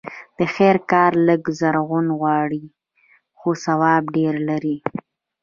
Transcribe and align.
د 0.37 0.39
خير 0.53 0.75
کار 0.91 1.11
لږ 1.27 1.41
زور 1.59 1.75
غواړي؛ 2.19 2.63
خو 3.39 3.49
ثواب 3.65 4.03
ډېر 4.15 4.35
لري. 4.49 4.75